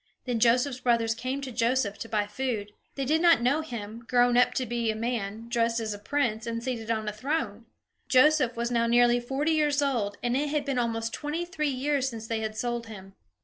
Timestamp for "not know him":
3.21-4.03